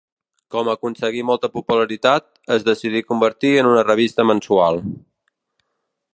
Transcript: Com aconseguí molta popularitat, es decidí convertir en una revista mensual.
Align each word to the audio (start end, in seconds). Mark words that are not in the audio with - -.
Com 0.53 0.69
aconseguí 0.71 1.21
molta 1.31 1.49
popularitat, 1.57 2.27
es 2.57 2.65
decidí 2.71 3.03
convertir 3.11 3.53
en 3.61 3.71
una 3.75 3.85
revista 3.93 4.27
mensual. 4.33 4.83